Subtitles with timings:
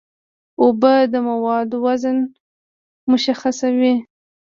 [0.61, 2.17] اوبه د موادو وزن
[3.11, 3.93] مشخصوي.